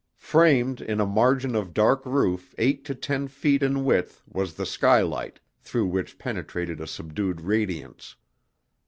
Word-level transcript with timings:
Framed 0.17 0.81
in 0.81 0.99
a 0.99 1.05
margin 1.05 1.53
of 1.55 1.75
dark 1.75 2.03
roof 2.07 2.55
eight 2.57 2.83
to 2.85 2.95
ten 2.95 3.27
feet 3.27 3.61
in 3.61 3.85
width 3.85 4.23
was 4.27 4.55
the 4.55 4.65
skylight, 4.65 5.39
through 5.59 5.85
which 5.85 6.17
penetrated 6.17 6.81
a 6.81 6.87
subdued 6.87 7.39
radiance. 7.41 8.15